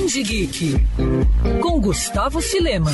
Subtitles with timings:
[0.00, 0.74] Grande Geek,
[1.60, 2.90] com Gustavo Filema.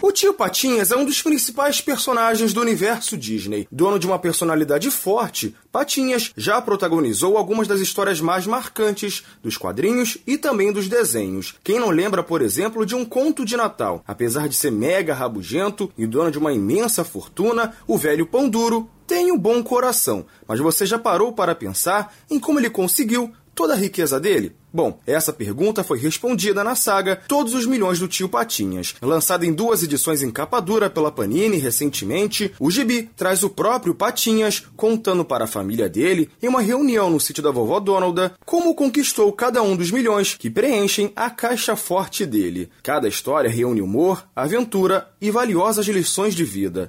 [0.00, 3.68] O tio Patinhas é um dos principais personagens do universo Disney.
[3.70, 10.16] Dono de uma personalidade forte, Patinhas já protagonizou algumas das histórias mais marcantes dos quadrinhos
[10.26, 11.54] e também dos desenhos.
[11.62, 14.02] Quem não lembra, por exemplo, de um conto de Natal?
[14.06, 18.88] Apesar de ser mega rabugento e dono de uma imensa fortuna, o velho pão duro
[19.10, 20.24] tem um bom coração.
[20.46, 24.56] Mas você já parou para pensar em como ele conseguiu toda a riqueza dele?
[24.72, 28.94] Bom, essa pergunta foi respondida na saga Todos os Milhões do Tio Patinhas.
[29.02, 33.94] Lançada em duas edições em capa dura pela Panini recentemente, o gibi traz o próprio
[33.94, 38.74] Patinhas contando para a família dele, em uma reunião no sítio da vovó Donalda, como
[38.74, 42.70] conquistou cada um dos milhões que preenchem a caixa forte dele.
[42.82, 46.88] Cada história reúne humor, aventura e valiosas lições de vida.